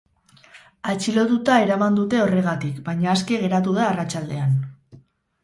[0.93, 4.59] Atxilotuta eraman dute horregatik, baina aske geratu da arratsaldean.